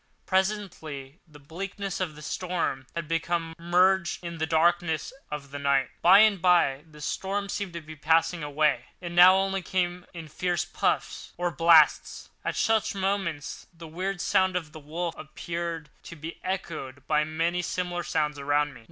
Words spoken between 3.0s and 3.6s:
become